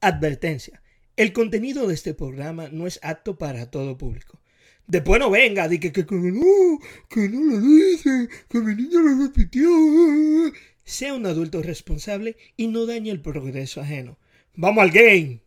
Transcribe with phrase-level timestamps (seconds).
[0.00, 0.80] Advertencia.
[1.16, 4.40] El contenido de este programa no es apto para todo público.
[4.86, 6.78] Después no venga, di que, que, que no,
[7.10, 9.68] que no lo dice, que mi niña lo repitió.
[10.84, 14.16] Sea un adulto responsable y no dañe el progreso ajeno.
[14.54, 15.42] ¡Vamos al game!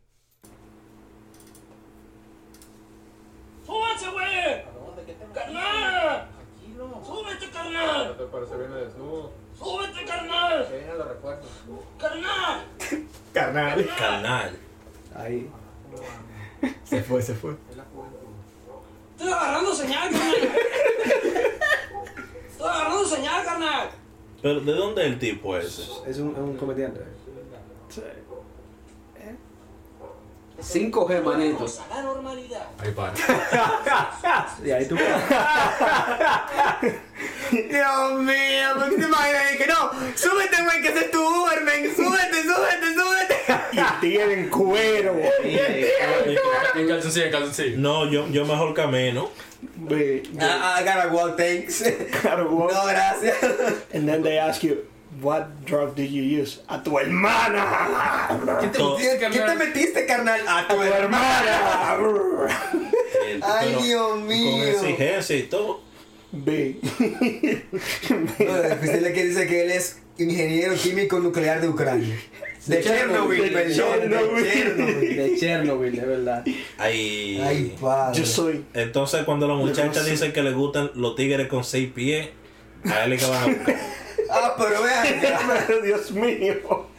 [3.66, 4.62] ¡Súbete, güey!
[5.34, 6.28] ¡Carnal!
[7.04, 8.16] ¡Súbete, carnal!
[8.16, 9.32] te parece bien desnudo?
[9.58, 10.68] ¡Súbete, carnal!
[10.68, 11.50] Que vienen los refuerzos.
[11.98, 12.66] ¡Carnal!
[13.42, 13.90] Carnal.
[13.98, 14.56] Carnal.
[15.16, 15.50] Ahí.
[16.84, 17.56] Se fue, se fue.
[19.16, 20.34] Estoy agarrando señal, carnal.
[22.50, 23.90] Estoy agarrando señal, carnal.
[24.40, 25.82] Pero ¿de dónde es el tipo ese?
[26.06, 27.00] Es un, es un comediante.
[30.62, 31.80] 5G, manitos.
[31.80, 32.68] A la normalidad.
[32.78, 33.12] Ahí para.
[34.64, 34.94] Y ahí tú.
[37.50, 39.90] Dios mío, ¿por qué te imaginas que no?
[40.14, 41.96] Súbete, güey, que ese es tu Uber, men.
[41.96, 42.31] Súbete.
[44.22, 45.14] Y tigre en cuero.
[46.74, 47.78] En calzoncillo, en calzoncillo.
[47.78, 49.30] No, yo, yo mejor camino.
[49.76, 51.82] Ve, I, I gotta walk, thanks.
[52.22, 52.72] gotta walk.
[52.72, 53.36] No, gracias.
[53.94, 54.78] And then they ask you,
[55.20, 56.60] what drug did you use?
[56.68, 58.28] A tu hermana.
[58.60, 60.40] ¿Qué te, metiste, ¿qué te metiste, carnal?
[60.48, 61.96] A tu hermana.
[63.26, 64.64] Eh, Ay, Dios Con mío.
[64.64, 65.80] exigencia y todo.
[66.32, 66.76] Ve.
[68.38, 72.18] No, lo difícil es que dice que él es ingeniero químico nuclear de Ucrania.
[72.66, 75.16] De Chernobyl, De Chernobyl.
[75.16, 76.44] De Chernobyl, de verdad.
[76.78, 77.42] Ahí.
[77.44, 78.20] Ay, padre.
[78.20, 78.64] Yo soy.
[78.74, 82.28] Entonces cuando las muchachas dicen que le gustan los tigres con seis pies,
[82.84, 83.76] a él es que van a buscar.
[84.30, 85.82] Ah, pero vean.
[85.84, 86.91] Dios mío.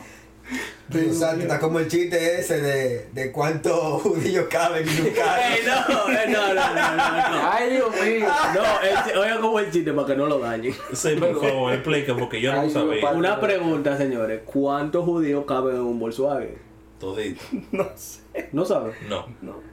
[0.92, 5.42] Está como el chiste ese de, de cuántos judíos caben en un carro.
[5.66, 7.52] No, no, no, no, no, no.
[7.52, 8.28] Ay, Dios mío.
[8.54, 10.74] No, oiga como el chiste para que no lo dañen.
[10.94, 13.10] Sí, por favor, explica porque yo no sabía.
[13.12, 14.42] Una pregunta, señores.
[14.46, 16.73] ¿Cuántos judíos caben en un Volkswagen?
[17.04, 17.44] Todito.
[17.72, 18.22] No sé.
[18.54, 18.94] ¿No saben?
[19.10, 19.28] No.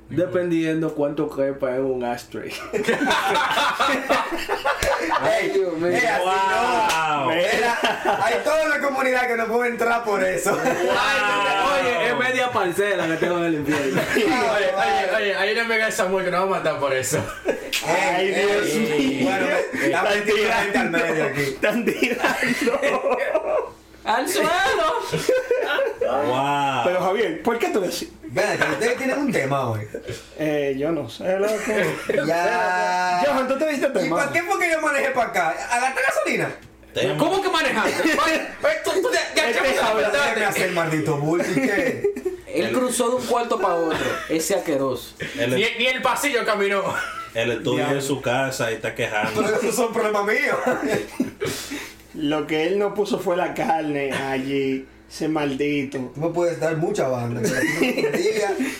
[0.08, 2.50] Dependiendo cuánto quepa en un ashtray.
[5.54, 5.98] Dios mío.
[6.24, 7.30] no.
[7.30, 10.52] Hay toda una comunidad que no puede entrar por eso.
[10.52, 14.02] Oye, es media parcela que tengo en el infierno.
[14.16, 14.26] Oye,
[14.74, 17.18] oye, oye, hay una mega de Samuel que nos va a matar por eso.
[17.86, 19.30] Ay, Ey, Dios ey, mío.
[19.30, 19.46] Bueno,
[19.90, 21.40] la mentira la gente al medio aquí.
[21.42, 23.74] Están tirando.
[24.16, 24.50] ¡Al suelo!
[26.00, 26.82] Wow.
[26.84, 28.08] Pero Javier, ¿por qué tú decís?
[28.24, 29.80] Ven, que ustedes tienen un tema hoy.
[30.38, 31.54] Eh, yo no sé, loco.
[32.26, 33.22] Ya.
[33.26, 34.16] Johan, tú te viste ¿Y tema.
[34.16, 35.48] para qué fue que yo manejé para acá?
[35.50, 36.50] ¿A gastar gasolina?
[36.94, 37.16] Tema.
[37.18, 38.02] ¿Cómo que manejaste?
[38.24, 40.42] Oye, oye, tú- ya- ya Este verdad.
[40.48, 42.10] hacer maldito bulto y qué.
[42.48, 43.98] Él cruzó de un cuarto para otro.
[44.28, 45.14] Ese asqueroso.
[45.38, 46.82] Él, Ni, ni el pasillo caminó.
[47.34, 49.40] él estudia en su casa y está quejando.
[49.42, 50.56] Pero esos son problemas míos.
[52.14, 54.86] Lo que él no puso fue la carne allí.
[55.08, 55.98] Ese maldito.
[56.14, 57.40] Tú me puedes dar mucha banda.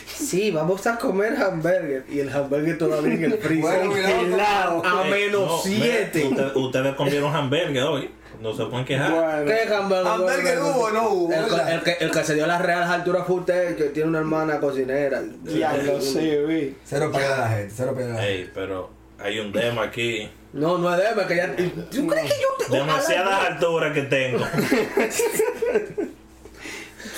[0.07, 2.05] Sí, vamos a comer hamburger.
[2.09, 3.61] Y el hamburger todavía en el freezer.
[3.61, 4.81] Bueno, mira, Helado.
[4.85, 6.11] a Eh, menos no, 7.
[6.29, 8.09] mira, usted- ustedes comieron hamburgues hoy.
[8.41, 9.11] No se pueden quejar.
[9.11, 9.45] Bueno.
[9.45, 10.07] ¿Qué hamburger?
[10.07, 13.27] Hamburger hubo o no hubo, El, que, el que se dio a las reales alturas
[13.27, 15.21] fue usted, que tiene una hermana cocinera.
[15.43, 16.75] Ya lo sé, vi.
[16.85, 18.31] Cero para la gente, cero para la gente.
[18.33, 20.29] Ey, pero hay un tema aquí.
[20.53, 21.55] No, no es deme, que ya.
[21.55, 22.77] ¿Tú crees que yo te.?
[22.77, 24.45] Demasiadas alturas que tengo.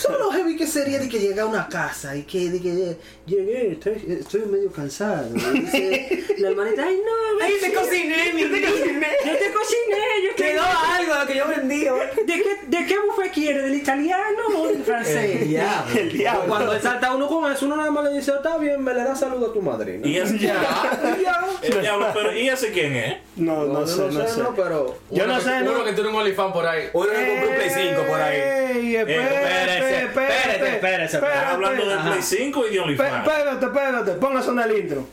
[0.03, 3.71] Solo heavy que sería de que llega a una casa y que, de que llegué,
[3.71, 5.29] estoy, estoy medio cansado.
[5.33, 9.07] Y dice la hermanita, ay no, ¡Ay, te cociné, mi te cociné!
[9.25, 11.79] yo te cociné, yo te Quedó algo lo que yo vendí.
[11.85, 13.61] ¿De qué, ¿De qué buffet quiere?
[13.63, 15.47] ¿Del italiano o del francés?
[15.47, 15.99] diablo.
[15.99, 16.43] El diablo.
[16.47, 19.03] Cuando él salta uno con eso, uno nada más le dice, está bien, me le
[19.03, 19.99] da saludo a tu madre.
[20.03, 21.57] Y ese, Ya, ya.
[21.61, 23.17] el diablo, pero ¿y ese quién es?
[23.37, 24.41] No, no, sé, no sé.
[24.41, 24.97] no, pero.
[25.11, 25.83] Yo no Uno que- sé, Uno no.
[25.85, 26.89] que tiene un olifán por ahí.
[26.93, 28.37] Uno le compró un Play 5 por ahí.
[28.39, 31.17] Ey, espérate, espérate, espérate, espérese.
[31.17, 31.53] ¿Estás espérate.
[31.53, 31.99] hablando del.
[31.99, 33.27] Play 5 y de OnlyFans?
[33.27, 35.07] Espérate, espérate, póngase en el intro.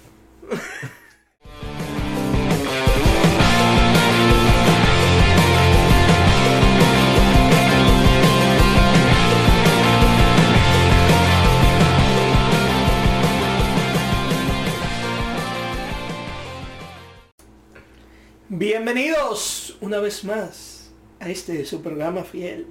[18.53, 20.91] Bienvenidos una vez más
[21.21, 22.67] a este su programa fiel.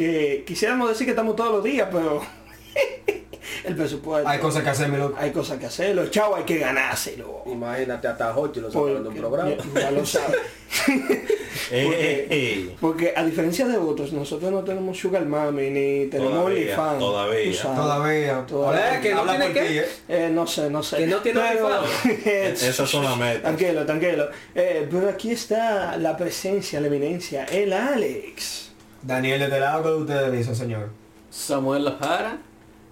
[0.00, 2.22] Que quisiéramos decir que estamos todos los días, pero
[3.66, 4.26] el presupuesto.
[4.26, 5.14] Hay cosas que hacer, mi loco.
[5.18, 7.42] Hay cosas que hacerlo, chavo, hay que ganárselo.
[7.44, 9.50] Imagínate hasta Hochi lo sacaron de un Porque- programa.
[9.74, 10.38] Ya, ya lo sabe.
[11.70, 12.76] Ey, ey, ey.
[12.80, 16.98] Porque a diferencia de otros, nosotros no tenemos Sugar Mami ni tenemos Todavía, OnlyFans.
[16.98, 17.54] todavía.
[17.54, 17.76] sabes.
[17.78, 18.46] Todavía.
[18.46, 18.86] Todavía.
[18.88, 19.68] Habla- que no habla tiene por qué.
[19.68, 19.84] ti, ¿eh?
[20.08, 20.96] Eh, no sé, no sé.
[20.96, 21.40] Que no tiene.
[22.54, 23.42] Esas son las metas.
[23.42, 24.28] Tranquilo, tranquilo.
[24.54, 28.69] Eh, pero aquí está la presencia, la eminencia, el Alex.
[29.02, 30.90] Daniel, ¿de este lado que usted le hizo, señor?
[31.30, 32.38] Samuel La Jara.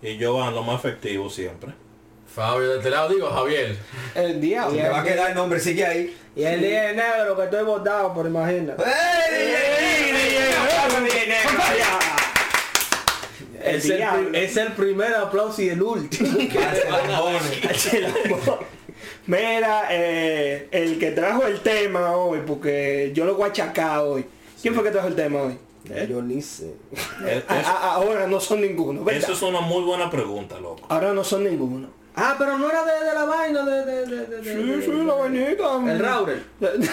[0.01, 1.73] Y yo van lo más efectivo siempre.
[2.27, 3.77] Fabio, de este lado digo Javier.
[4.15, 4.77] El diablo.
[4.77, 6.17] Te va a quedar el nombre, sigue ahí.
[6.37, 8.75] Y el día de negro que estoy votado por imagina.
[13.61, 16.31] Es el, es el primer aplauso y el último.
[19.27, 24.25] Mira, eh, el que trajo el tema hoy, porque yo lo voy a achacar hoy.
[24.63, 25.59] ¿Quién fue que trajo el tema hoy?
[26.09, 26.75] Yo ni sé.
[27.27, 29.23] Es- A- es- a- ahora no son ninguno, ¿verdad?
[29.23, 30.87] eso es una muy buena pregunta, loco.
[30.89, 31.97] Ahora no son ninguno.
[32.21, 33.85] Ah, pero no era de, de la vaina de...
[33.85, 35.77] de, de, de, de- Sí, de- sí, la vainita.
[35.93, 36.43] El router.
[36.61, 36.89] El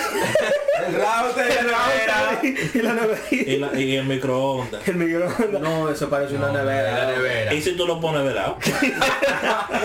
[0.93, 1.51] router.
[1.57, 3.79] El router y la neverita.
[3.79, 4.87] Y, el microondas.
[4.87, 5.61] El microondas.
[5.61, 7.07] No, eso parece una La nevera.
[7.11, 7.53] nevera.
[7.55, 8.57] Y si tú lo pones de lado.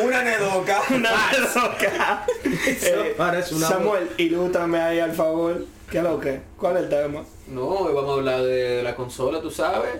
[0.04, 0.82] Una nedoca.
[0.90, 1.10] Una
[1.54, 2.26] loca.
[2.44, 5.64] Eh, parece una- Samuel, ilústrame ahí al favor.
[5.90, 6.40] ¿Qué es lo que?
[6.56, 7.24] ¿Cuál es el tema?
[7.48, 9.90] No, hoy vamos a hablar de la consola, tú sabes.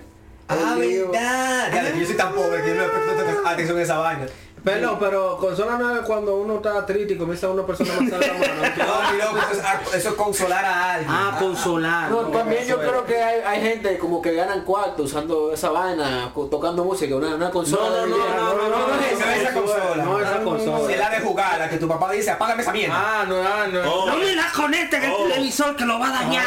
[0.47, 1.73] Ah, verdad.
[1.73, 4.27] Ya, yo soy tan pobre que yo no presto atención a esa vaina.
[4.65, 8.21] Pero, pero consola no es cuando uno está triste y comienza una persona a pasar
[8.21, 8.75] la mano.
[8.77, 11.11] No, loco, eso es, eso es consolar a alguien.
[11.11, 12.11] Ah, consolar.
[12.11, 12.89] No, también yo es.
[12.89, 17.35] creo que hay, hay gente como que ganan cuarto usando esa vaina, tocando música, una,
[17.35, 18.07] una consola.
[18.07, 20.05] No, no, no, no, no, no, no, es no es esa consola.
[20.05, 20.97] No es esa Es consola.
[20.97, 22.95] la de jugar, la que tu papá dice, apágame esa mierda.
[22.97, 23.81] Ah, no, ah, no.
[23.93, 25.25] Oh, No me la conectes Oh.
[25.29, 26.45] televisor que lo va a dañar.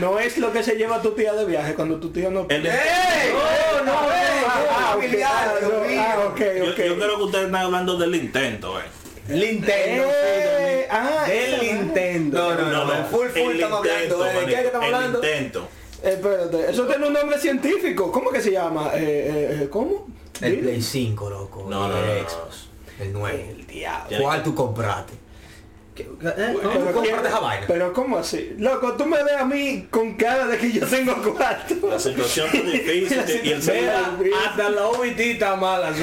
[0.00, 2.46] No es lo que se lleva tu tía de viaje cuando tu tía no...
[2.48, 3.32] el ¡Ey!
[3.84, 5.68] No, no, ah, ok, ah, no,
[6.00, 6.40] ah, ok,
[6.86, 8.84] yo, creo que ustedes están hablando del Nintendo, eh.
[9.28, 10.04] Nintendo.
[10.06, 12.54] Eh, ah, El Nintendo.
[12.54, 14.40] No, no, no, full, full el estamos hablando, ¿eh?
[14.40, 15.20] ¿De qué estamos el hablando?
[15.20, 15.68] Nintendo.
[16.02, 18.10] Espérate, eso tiene un nombre científico.
[18.10, 18.90] ¿Cómo que se llama?
[18.94, 20.06] Eh, eh, eh, ¿Cómo?
[20.40, 20.60] El.
[20.60, 21.66] Play 5, loco.
[21.68, 22.28] No, no, el no, no.
[22.28, 22.68] Xbox.
[22.98, 23.38] El nuevo.
[23.38, 24.16] El diablo.
[24.20, 25.12] ¿Cuál tú compraste?
[26.20, 26.28] ¿Qué?
[26.28, 26.54] ¿Eh?
[26.62, 27.64] ¿Cómo Pero tú quién- vaina?
[27.66, 28.54] Pero ¿cómo así?
[28.58, 31.74] Loco, tú me ves a mí con cara de que yo tengo cuarto.
[31.88, 35.92] La situación es difícil y el Mira, hasta la OBT está mala.
[35.94, 36.02] sí.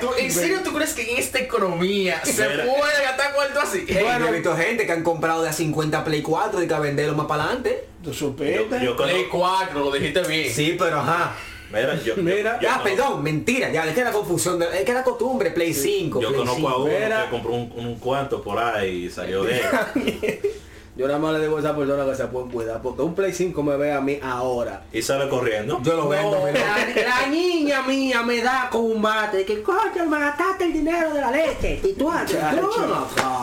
[0.00, 2.64] ¿Tú- ¿En serio tú crees que en esta economía se Mira.
[2.64, 3.84] puede gastar cuarto así?
[3.88, 6.74] Ey, yo he visto gente que han comprado de a 50 Play 4 y que
[6.74, 7.84] a venderlo más para adelante.
[8.02, 8.56] ¿Tú Yo, supiste?
[8.82, 10.52] yo Play conozco- 4, lo dijiste bien.
[10.52, 11.34] Sí, pero ajá.
[11.72, 12.58] Mira, yo, Mira.
[12.60, 13.70] yo conozco- perdón, mentira.
[13.72, 16.20] Ya, es que la confusión, de- es que la costumbre, Play 5.
[16.20, 16.84] Yo Play conozco a 5.
[16.84, 17.24] uno Mira.
[17.24, 19.62] que compró un, un cuarto por ahí y salió de él.
[20.94, 22.82] Yo nada más le digo a esa persona que se pueden cuidar.
[22.82, 24.82] Porque un Play 5 me ve a mí ahora.
[24.92, 25.80] Y sale corriendo.
[25.82, 29.44] Yo lo vendo, No, la, la niña mía me da combate.
[29.46, 31.80] Que coño, me gastaste el dinero de la leche.
[31.82, 32.70] Y tú, Chacho.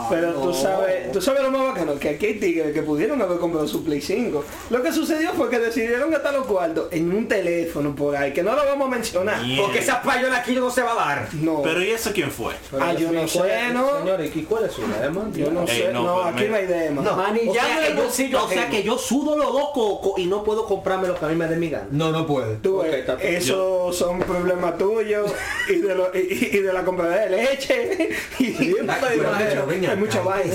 [0.10, 3.40] Pero tú sabes, tú sabes lo más bacano, que aquí hay tigres que pudieron haber
[3.40, 4.44] comprado su Play 5.
[4.70, 8.44] Lo que sucedió fue que decidieron gastar los cuartos en un teléfono por ahí, que
[8.44, 9.42] no lo vamos a mencionar.
[9.58, 11.28] Porque esa payola aquí no se va a dar.
[11.34, 12.54] No, Pero ¿y ese quién fue?
[12.80, 14.00] Ah, yo no sé, ¿no?
[14.00, 15.26] Señores, ¿y cuál es su lema?
[15.34, 16.90] yo no Ey, sé, no, no, pues, aquí me- no hay.
[16.90, 17.16] No.
[17.16, 18.44] Manillando O sea, el que yo- bolsillo.
[18.44, 18.72] O sea ajeno.
[18.76, 21.48] que yo sudo los dos cocos y no puedo comprarme lo que a mí me
[21.48, 21.88] dé mi gana.
[21.92, 22.56] No, no puede.
[22.58, 23.36] Tú Ok, ves, está bien.
[23.36, 25.32] esos son problemas tuyos
[25.70, 28.10] y de, lo- y, y de la compra de leche.
[28.40, 30.54] Y, pero, hay mucha ¿qué vaina.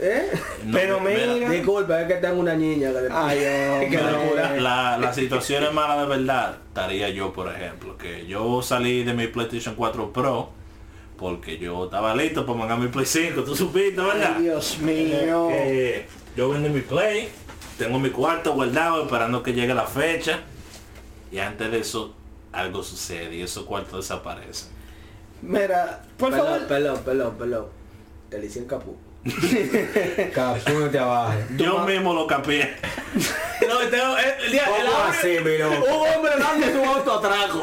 [0.00, 0.30] ¿Eh?
[0.64, 3.08] No, Pero mira, Disculpa, es que tengo una niña que.
[3.10, 3.38] Ay,
[3.90, 4.60] que.
[4.60, 6.56] La, la situación es mala de verdad.
[6.68, 10.48] Estaría yo, por ejemplo, que yo salí de mi PlayStation 4 Pro
[11.16, 14.34] porque yo estaba listo para mangar mi Play 5, tú supiste, ¿verdad?
[14.36, 15.48] Ay, Dios mío.
[15.48, 16.06] Que
[16.36, 17.28] yo vendí mi Play,
[17.78, 20.40] tengo mi cuarto guardado esperando que llegue la fecha
[21.30, 22.14] y antes de eso
[22.52, 24.68] algo sucede y esos cuartos desaparecen.
[25.42, 26.66] Mira, por favor.
[26.66, 27.66] perdón, perdón, perdón.
[28.30, 28.96] Te le hice en capú.
[30.34, 31.32] Capúrate abajo.
[31.56, 32.76] Yo mismo lo capié.
[33.66, 35.86] No, tengo, el, día, ¿Cómo así, mi loco?
[35.86, 37.62] Un hombre dando su auto atraco.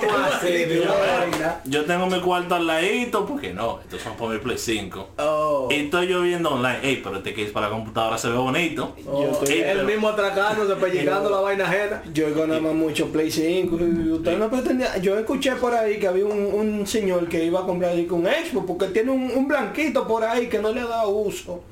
[0.00, 4.38] ¿Cómo así, mi Yo, tengo mi cuarto al ladito porque no, estos son por mi
[4.38, 5.08] Play 5.
[5.18, 5.68] Oh.
[5.70, 8.94] Y estoy yo viendo online, ey, pero este case para la computadora se ve bonito.
[9.06, 12.02] Oh, Yo estoy- Ey, él pero- mismo atracándose, pellizcando la vaina ajena.
[12.12, 14.96] Yo he ganado mucho Play 5 y usted no pretendía.
[14.98, 18.22] Yo escuché por ahí que había un, un señor que iba a comprar ahí con
[18.24, 21.62] Xbox porque tiene un, un blanquito por ahí que no le da uso.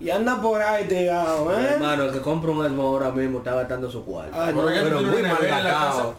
[0.00, 1.70] Y anda por ahí tirado, ¿eh?
[1.72, 4.30] Hermano, el que compra un Xbox ahora mismo está gastando su cuarto.
[4.32, 6.14] Ah, no, Pero Pero muy mal gastado.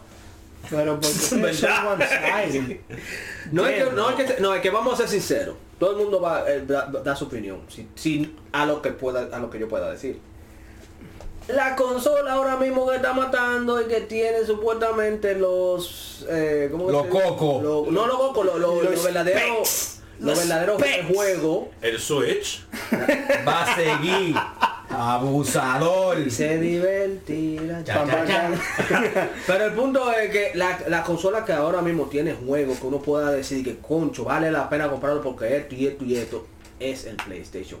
[0.70, 1.08] Pero porque.
[3.52, 5.56] No es, que, no, es que, no, es que vamos a ser sinceros.
[5.78, 6.44] Todo el mundo va a
[7.02, 7.62] dar su opinión.
[7.68, 10.20] Si, si- a lo que pueda, a lo que yo pueda decir.
[11.48, 17.06] La consola ahora mismo que está matando y que tiene supuestamente los eh, ¿cómo Los
[17.06, 17.62] cocos.
[17.90, 21.68] No los cocos, los, los, verdaderos los Los verdaderos juegos.
[21.82, 22.64] El Switch.
[23.48, 24.36] Va a seguir.
[25.00, 26.30] Abusador.
[26.30, 27.82] Se divertirá.
[27.84, 29.30] Cha, cha, cha.
[29.46, 32.98] Pero el punto es que la, la consola que ahora mismo tiene juegos que uno
[32.98, 36.46] pueda decir que concho vale la pena comprarlo porque esto y esto y esto
[36.78, 37.80] es el PlayStation.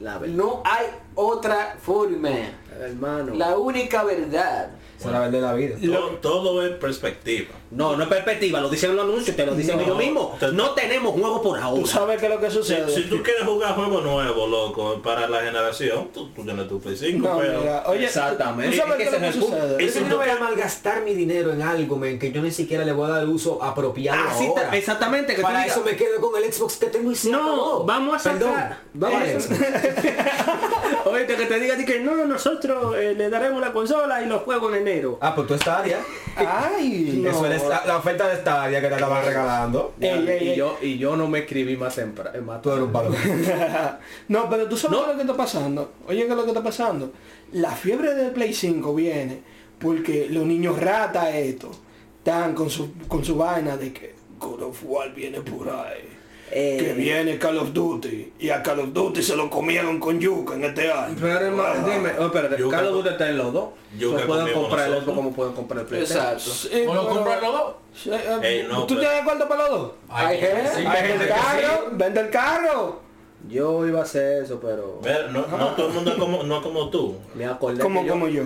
[0.00, 0.34] La verdad.
[0.34, 2.30] No hay otra forma.
[2.78, 3.34] Hermano.
[3.34, 4.70] La única verdad.
[4.98, 5.76] Esa es la verdad de la vida.
[5.82, 7.50] Todo, todo es perspectiva.
[7.70, 9.82] No, no es perspectiva, lo dicen en los anuncios, te lo dicen No.
[9.82, 10.38] ellos mismos.
[10.38, 11.86] Te- No tenemos juego por Tú ahora.
[11.86, 12.88] sabes qué es lo que Si, sucede.
[12.94, 16.96] si tú quieres jugar juegos nuevos, loco, para la generación, tú, tú tienes tu Play
[16.96, 17.60] 5, No, pero...
[17.60, 18.76] mira, oye, Exactamente.
[18.76, 19.84] ¿tú sabes Es que qué es lo que el sucede?
[19.84, 22.52] Eso si no tú- voy a malgastar mi dinero en algo, men, que yo ni
[22.52, 24.70] siquiera le voy a dar uso apropiado Así ahora.
[24.76, 27.82] exactamente, que tú Para eso me quedo con el Xbox que tengo y se No,
[27.84, 28.78] vamos a Perdón, sacar.
[28.94, 29.48] vamos a eso.
[31.06, 34.42] Oye, que te diga di que no, nosotros eh, le daremos la consola y los
[34.42, 35.18] juegos en enero.
[35.20, 35.98] Ah, pues tú Stadia.
[36.36, 37.30] Ay, no.
[37.30, 39.94] Eso es la, la oferta de Stadia que te estaban regalando.
[40.00, 40.56] Ey, ey, y, ey.
[40.56, 42.40] yo, y yo no me escribí más temprano.
[42.42, 43.10] Más Tú eres un palo.
[44.28, 45.06] no, pero tú sabes No.
[45.06, 45.92] lo que está pasando.
[46.06, 47.12] Oye, ¿qué es lo que está pasando?
[47.52, 49.40] La fiebre del Play 5 viene
[49.78, 51.70] porque los niños rata esto
[52.18, 56.08] están con su, con su vaina de que God of War viene por ahí.
[56.52, 56.76] Eh.
[56.78, 58.32] Que viene Call of Duty.
[58.38, 61.16] Y a Call of Duty se lo comieron con yuca en este año.
[61.20, 63.68] Pero hermano, dime, oh, espérate, Yuca Carlos con- Duty está en los dos.
[63.98, 64.94] Yuca So, pueden comprar el.
[64.94, 66.24] Xbox como pueden comprar el PlayStation.
[66.34, 66.50] Exacto.
[66.50, 67.74] Sí, ¿O lo pero- compran los dos?
[67.94, 69.92] Sí, eh, no, ¿Tú pero- tienes de acuerdo para los dos?
[70.08, 70.82] Hay gente- sí.
[70.84, 73.00] Vende gente carro, vende el carro.
[73.48, 76.56] Yo iba a hacer eso, pero Ver, no, no todo el mundo es como, no
[76.56, 77.16] es como tú.
[77.34, 78.42] me acordé Como, yo- como yo.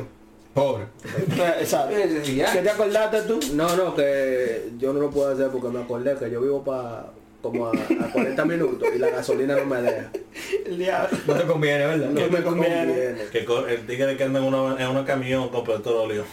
[0.54, 0.84] Pobre.
[1.04, 1.94] Eh, Exacto.
[1.94, 3.38] ¿Qué te acordaste tú?
[3.54, 7.06] No, no, que yo no lo puedo hacer porque me acordé que yo vivo para
[7.42, 10.10] como a, a 40 minutos y la gasolina no me deja.
[10.66, 11.18] El diablo.
[11.26, 12.08] No te conviene, ¿verdad?
[12.10, 13.14] No me conviene.
[13.32, 16.24] Que co- el tigre que anda en una, en una camión con petróleo.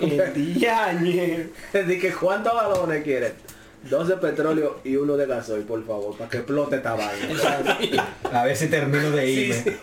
[0.00, 1.48] El diañe.
[1.72, 3.32] Dije, que ¿cuántos galones quieren?
[3.88, 8.08] Dos de petróleo y uno de gasoil, por favor, para que explote esta vaina.
[8.32, 9.76] A ver si termino de irme.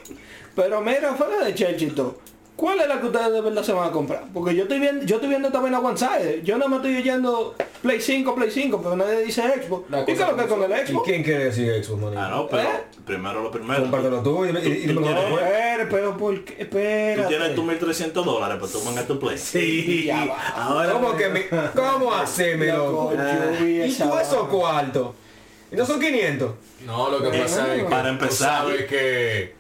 [0.56, 2.20] Pero mira, fuera de Churchito,
[2.56, 4.24] ¿cuál es la que ustedes de verdad se van a comprar?
[4.34, 6.42] Porque yo estoy viendo, yo estoy viendo también a One Side.
[6.44, 9.90] Yo no me estoy oyendo Play 5, Play 5, pero nadie dice Xbox.
[9.90, 11.06] La ¿Y qué es lo que con el ¿Y Xbox?
[11.06, 12.22] quién quiere decir Xbox, manito?
[12.22, 12.84] Ah, no, pero ¿Eh?
[13.06, 13.82] primero lo primero.
[13.82, 15.06] Compártelo tú y, y, y después.
[15.08, 16.54] Espera, pero ¿por qué?
[16.56, 17.28] Tú Espérate.
[17.28, 19.38] tienes tus 1300 dólares, pero tú mangas tu Play.
[19.38, 20.38] Sí, Ya va.
[20.56, 21.46] ahora ¿Cómo que me,
[21.76, 23.64] ¿Cómo haceme, Loco, loco?
[23.66, 25.10] ¿Y tú esos cuartos?
[25.72, 26.52] ¿Y no son 500?
[26.86, 28.62] No, lo que pasa es que Para tú empezar.
[28.62, 29.56] sabes que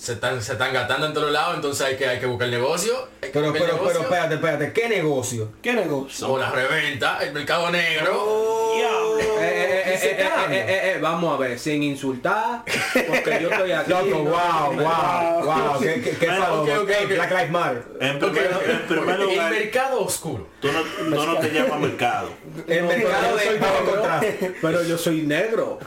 [0.00, 2.52] se están, se están gastando en todos lados, entonces hay que, hay que buscar el
[2.54, 3.08] negocio.
[3.20, 4.00] Pero, el pero, pero, negocio.
[4.00, 4.72] espérate, espérate.
[4.72, 5.52] ¿Qué negocio?
[5.60, 6.26] ¿Qué negocio?
[6.32, 8.72] O la reventa, el mercado negro.
[8.76, 9.18] Diablo.
[9.18, 13.38] Eh, eh, eh, ¿Y se eh, eh, eh, eh, vamos a ver, sin insultar, porque
[13.42, 13.90] yo estoy aquí.
[13.90, 15.80] Loco, no- wow, wow, wow.
[15.80, 16.62] ¿Qué, qué, qué Bueno, palo?
[16.62, 17.10] ok, ok, Hey, ok.
[17.12, 17.84] Black Lives Matter.
[18.00, 20.48] En primer, en primer El lugar, mercado oscuro.
[20.60, 22.30] tú no, tú no te llamas mercado.
[22.66, 24.54] El mercado de bajo contraste.
[24.62, 25.78] Pero yo soy negro.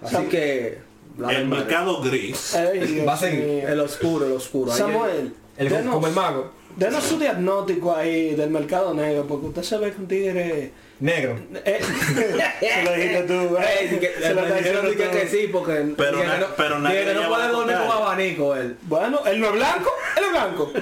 [0.00, 0.86] Así que.
[1.18, 2.54] La El mercado gris.
[2.54, 3.64] Ey, Va a seguir.
[3.66, 4.72] El oscuro, el oscuro.
[4.72, 6.50] Samuel, El, denos- como el mago.
[6.76, 10.72] denos su diagnóstico ahí del mercado negro, porque usted se ve que un tigre...
[11.00, 11.38] Negro.
[11.64, 11.80] Eh,
[12.60, 13.98] se lo dijiste tú, eh.
[14.00, 15.10] que- Se lo dijeron que, tú.
[15.12, 17.92] que sí, porque Pero no, pero di nadie no puede la dormir con contraria.
[17.94, 18.76] abanico él.
[18.82, 20.72] Bueno, él no es blanco, él es blanco.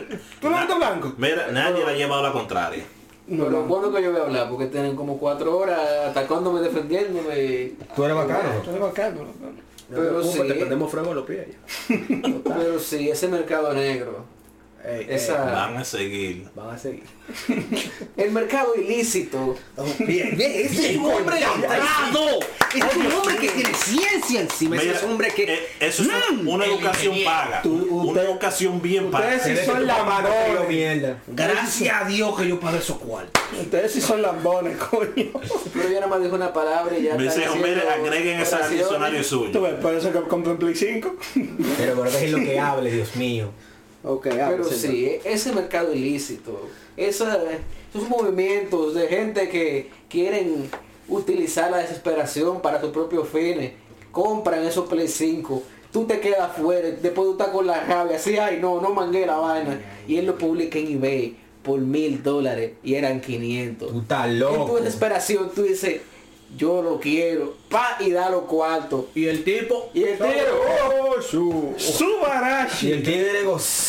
[0.40, 1.12] ¿Tú no eres blanco?
[1.19, 2.83] Mira, nadie le ha llevado la contraria.
[3.26, 3.64] No, Pero no.
[3.64, 7.73] bueno que yo voy a hablar, porque tienen como cuatro horas atacándome, defendiéndome.
[7.95, 8.49] Tú eres bacano.
[8.64, 9.66] Tú eres bacano, bacano.
[9.90, 10.33] Pero sí.
[10.33, 10.49] sí.
[10.49, 11.47] te prendemos fuego en los pies.
[12.45, 14.36] Pero sí, ese mercado negro.
[14.87, 16.47] Ey, ey, Esa- Van a seguir.
[16.55, 17.02] van a seguir.
[18.16, 19.57] El mercado ilícito.
[19.99, 22.40] Bien, bien, ese es un hombre letrado.
[22.73, 24.76] Es un hombre que tiene ciencia encima.
[24.76, 25.43] Ese Mira, es un hombre que...
[25.55, 27.62] eh, eso es un- una educación paga.
[27.62, 29.35] Tú- una educación bien paga.
[29.37, 30.69] Ustedes sí son lambones.
[30.69, 31.19] mierda.
[31.26, 33.43] Gracias a Dios que yo pagué esos cuartos.
[33.61, 35.11] Ustedes sí son lambones, coño.
[35.75, 38.78] Pero yo nada más dijo una palabra y ya Me dice, haciendo agreguen ese oraciones.
[38.78, 39.62] diccionario Tú suyo.
[39.62, 41.16] ves, por eso que compré un Play 5.
[41.76, 43.50] Pero por es lo que hable, Dios mío.
[44.06, 46.60] Ok, Pero sí, ese mercado ilícito,
[46.96, 47.40] esa-
[47.92, 50.70] esos movimientos de gente que quieren
[51.08, 53.72] utilizar la desesperación para sus propios fines,
[54.12, 58.36] compran esos Play 5, tú te quedas fuera, después tú estás con la rabia, así,
[58.38, 62.72] ay no, no mangué la vaina, y él lo publica en eBay por mil dólares
[62.84, 63.90] y eran 500.
[63.90, 64.76] Tú estás En tu loco.
[64.78, 66.00] desesperación tú dices,
[66.56, 69.06] yo lo quiero, pa y da los cuartos.
[69.16, 69.90] Y el tipo...
[69.92, 71.75] Y el tigre, Oh, su...
[71.76, 72.92] Y Subarashi.
[72.92, 73.42] el tigre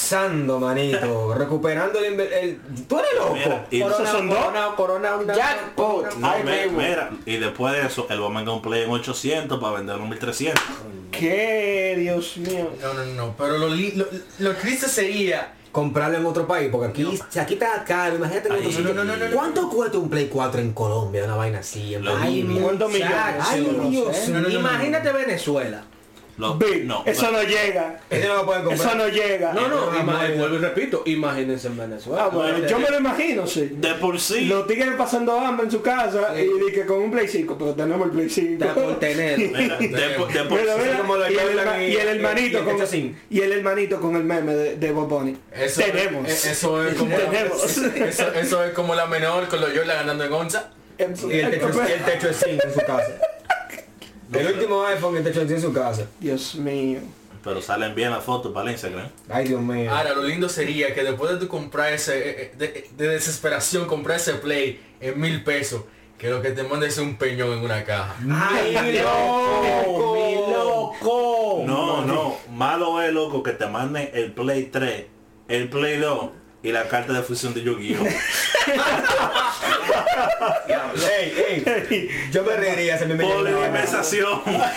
[0.07, 1.33] gozando, manito.
[1.33, 3.33] Recuperando el, el- Tú eres loco.
[3.33, 4.37] Mira, y, Corona, son dos?
[4.37, 5.33] corona, corona.
[5.35, 6.13] Jackpot.
[6.15, 9.59] no, me- mira, y después de eso, él va a mandar un play en 800
[9.59, 10.63] para venderlo en 1300.
[11.11, 11.95] ¿Qué?
[11.99, 12.69] Dios mío.
[12.81, 14.05] No, no, no, pero lo, lo,
[14.39, 18.55] lo triste sería Comprarlo en otro país, porque aquí, si aquí está caro, imagínate en
[18.55, 19.35] Ay, otro no, no, no, no, no.
[19.35, 21.23] ¿Cuánto cuesta un Play 4 en Colombia?
[21.25, 22.61] Una vaina así, en Bolivia.
[22.63, 23.15] ¿Cuántos millones?
[23.41, 24.31] Ay, Yo no Dios sé.
[24.31, 25.83] No, no, no, no, Imagínate Venezuela.
[26.37, 27.99] Lo- no, eso no llega.
[28.11, 28.87] Ese no lo pueden comprar.
[28.87, 29.53] Eso no llega.
[29.53, 30.35] No, no, Ah, ima- bueno.
[30.37, 32.25] vuelvo y repito, imagínense en Venezuela.
[32.25, 33.69] Ah, bueno, yo me lo imagino, sí.
[33.71, 34.45] De por sí.
[34.45, 37.73] Los tigres pasando hambre en su casa y di que con un Play 5, pero
[37.73, 38.63] tenemos el Play 5.
[38.63, 39.37] Está por tener.
[39.39, 40.81] Mira, de, por- de por Mira, sí.
[40.83, 44.23] mira, y, el, y- y el hermanito y- y con y el hermanito con el
[44.23, 45.35] meme de, de Bob Bunny.
[45.51, 46.29] Eso, Tenemos.
[46.29, 47.77] eh, Eso es como Tenemos.
[47.77, 50.69] Eso, eso es como la menor con los Jordan ganando en onza.
[50.99, 51.13] Y el
[51.51, 53.07] techo, y el techo es 5 en su casa.
[54.33, 56.07] El último iPhone, techo es 5 en su casa.
[56.19, 56.99] Dios mío.
[57.43, 59.07] Pero salen bien las fotos para el Instagram.
[59.29, 59.89] Ay, Dios mío.
[59.89, 63.87] Ahora, lo lindo sería que después de tu comprar ese, eh, eh, de, de desesperación,
[63.87, 65.83] comprar ese play en mil pesos,
[66.17, 68.15] que lo que te mande es un peñón en una caja.
[68.29, 70.13] ¡Ay, loco!
[70.15, 71.63] ¡Mi loco!
[71.65, 72.35] No, no.
[72.51, 75.05] Malo es, loco, que te manden el Play 3,
[75.47, 76.29] el Play 2
[76.63, 78.03] y la carta de fusión de Yu-Gi-Oh!
[81.19, 82.09] Ey, ey.
[82.31, 83.23] Yo me reiría, se me.
[83.23, 84.41] Polinización.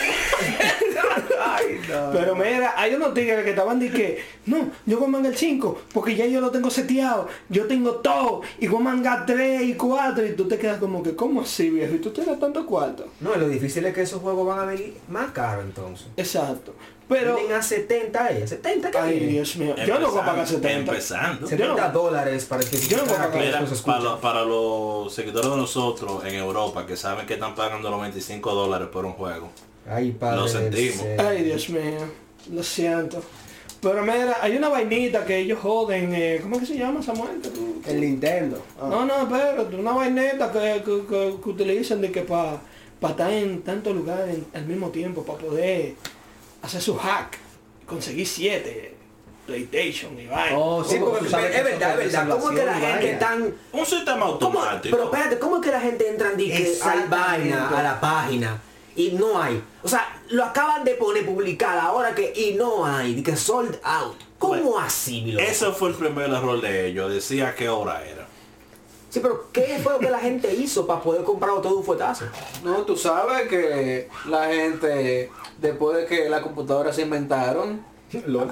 [2.12, 5.38] Pero mira, hay unos tigres que estaban de que, no, yo voy a mangar el
[5.38, 9.62] 5, porque ya yo lo tengo seteado, yo tengo todo, y voy a mangar 3
[9.62, 11.94] y 4, y tú te quedas como que, ¿cómo así, viejo?
[11.94, 13.06] Y tú tienes tanto cuarto.
[13.20, 16.06] No, lo difícil es que esos juegos van a venir más caros entonces.
[16.16, 16.74] Exacto.
[17.10, 18.48] Pero, a 70 ellos.
[18.50, 19.18] 70 que ay?
[19.20, 20.78] Dios mío, yo no voy a pagar 70.
[20.92, 21.46] Empezando.
[21.46, 23.98] 70 dólares para que Yo no voy a pagar para, escuche.
[24.00, 28.88] lo- para los seguidores de nosotros en Europa que saben que están pagando 95 dólares
[28.92, 29.50] por un juego.
[29.88, 30.36] Ay, padre.
[30.40, 31.04] Lo sentimos.
[31.18, 31.98] Ay, Dios mío,
[32.52, 33.22] lo siento.
[33.82, 37.40] Pero mira, hay una vainita que ellos joden, eh, ¿cómo que se llama Samuel?
[37.42, 38.62] Que tú- El Nintendo.
[38.80, 38.88] Ah.
[38.90, 42.60] No, no, pero una vaineta que, que, que- que utilizan de que para
[43.08, 45.94] estar en tantos lugares al mismo tiempo, para poder
[46.62, 47.38] hacer su hack,
[47.86, 48.96] conseguir siete
[49.46, 50.56] PlayStation y vaina.
[50.56, 52.28] Oh, Sí, porque es verdad, es verdad.
[52.28, 53.54] ¿Cómo es que la gente tan...
[53.72, 54.32] Un sistema ¿Cómo?
[54.32, 54.96] automático.
[54.96, 58.60] Pero espérate, ¿cómo es que la gente entra di que al vaina, a la página
[58.94, 59.62] y no hay?
[59.82, 64.16] O sea, lo acaban de poner publicar ahora que y no hay, que sold out.
[64.38, 65.44] ¿Cómo Bueno, así, mi loco?
[65.44, 67.12] Ese fue el primer error de ellos.
[67.12, 68.19] Decía qué hora era.
[69.10, 72.24] Sí, pero ¿qué fue lo que la gente hizo para poder comprarlo todo un fuetazo?
[72.64, 77.84] No, tú sabes que la gente, después de que las computadoras se inventaron,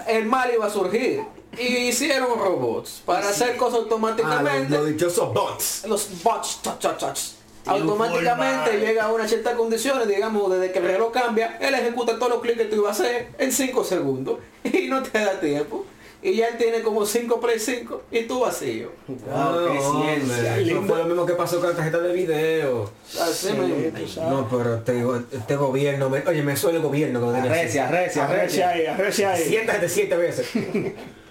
[0.08, 1.22] el mal iba a surgir.
[1.56, 4.70] Y hicieron robots para hacer cosas Ah, automáticamente.
[4.70, 5.84] los, los dichosos bots.
[5.86, 7.18] los bots, touch, touch, touch,
[7.66, 12.30] automáticamente llega a una cierta condiciones, digamos, desde que el reloj cambia, él ejecuta todos
[12.32, 15.84] los clics que tú ibas a hacer en 5 segundos y no te da tiempo.
[16.20, 18.90] Y ya él tiene como 5 Play 5 y tú vacío.
[19.06, 20.58] Wow, qué ciencia.
[20.58, 22.90] Eso fue lo mismo que pasó con la tarjeta de video.
[23.20, 23.48] Así
[24.06, 24.20] Sí.
[24.20, 25.04] No, pero este,
[25.36, 27.20] este gobierno, me- oye, me suele el gobierno.
[27.30, 28.68] arrecia, Arrecia arrecia.
[28.70, 29.42] ahí, arrecia ahí.
[29.44, 30.48] Siéntate siete veces.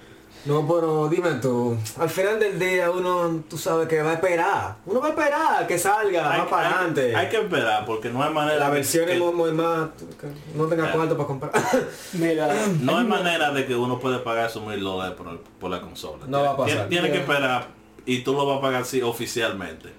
[0.48, 4.78] No, pero dime tú, al final del día uno, tú sabes que va a esperar.
[4.86, 7.16] Uno va a esperar que salga Hay, más para hay- adelante.
[7.16, 9.90] hay que esperar porque no hay manera La de versión que- es muy, muy más,
[10.56, 11.52] no tenga cuarto para comprar.
[12.14, 12.48] Mira,
[12.82, 16.26] No hay manera de que uno pueda pagar esos mil dólares por, por la consola.
[16.28, 16.88] No va a pasar.
[16.88, 17.68] Tiene, tiene que esperar
[18.06, 19.90] y tú lo vas a pagar sí, oficialmente.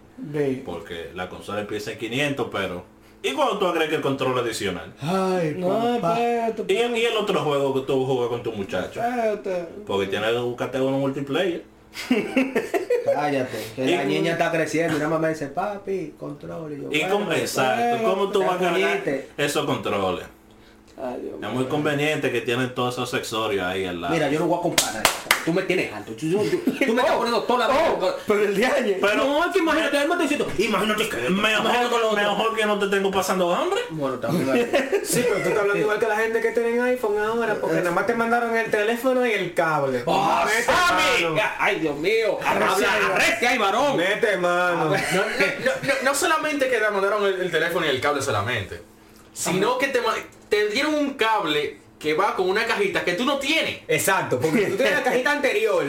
[0.65, 2.85] Porque la consola empieza en 500, pero...
[3.23, 4.93] ¿Y cuando tú agregas el control adicional?
[5.01, 9.01] Ay, No, espérate, ¿Y, y el otro juego que tú juegas con tu muchacho?
[9.01, 9.67] espérate.
[9.87, 11.65] Porque tienes que buscarte uno multiplayer.
[13.05, 16.73] Cállate, que la niña está creciendo y nada más me dice, papi, control.
[16.73, 19.29] Y yo, Y bueno, cómo, exacto, ¿cómo tú vas a tranquilite.
[19.37, 20.25] esos controles?
[21.01, 24.13] Ay, Dios Es muy conveniente que tienen todos esos accesorios ahí al lado.
[24.15, 25.05] Mira, yo no voy a comprar nada.
[25.45, 26.13] Tú me tienes alto.
[26.13, 28.95] Tú, tú- tú- tú me estás poniendo toda la Oh, pero el de año.
[29.01, 32.79] Pero- no, es que imagínate, él me está diciendo, imagínate que mejor, mejor que no
[32.79, 33.81] te tengo pasando hambre.
[33.91, 34.71] Bueno, también.
[35.05, 37.93] sí, pero tú estás hablando igual que la gente que tienen iPhone ahora, porque nada
[37.93, 40.03] más te mandaron el teléfono y el cable.
[40.07, 41.35] ¡Oh, Mete Sammy!
[41.35, 41.49] mano.
[41.59, 42.39] ¡Ay, Dios mío!
[42.45, 43.97] Arrecia, ahí, varón!
[43.97, 44.85] Mete mano.
[44.87, 48.21] No, no, no, no, no solamente que te mandaron el, el teléfono y el cable
[48.23, 48.83] solamente,
[49.39, 50.01] sino que te,
[50.49, 53.81] te dieron un cable que va con una cajita que tú no tienes.
[53.89, 55.85] Exacto, porque tú tienes la cajita anterior,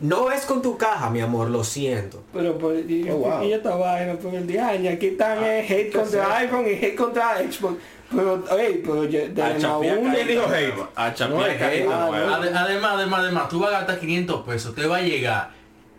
[0.00, 2.22] no es con tu caja, mi amor, lo siento.
[2.32, 3.42] Pero por y, Oh, wow.
[3.42, 6.94] y esta vaina, por el de año, aquí están eh, hate contra iPhone y hate
[6.96, 7.74] contra Xbox.
[8.10, 10.74] Pero, ey, pero yo, de A la una dijo hate.
[10.96, 11.86] A No, es hate.
[11.88, 15.50] Además, además, además, tú vas a gastar 500 pesos, te va a llegar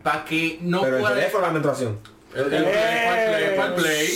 [0.04, 1.18] para que no Pero el puedas...
[1.20, 2.00] teléfono la menstruación.
[2.36, 2.64] El, el el
[3.60, 4.08] el play,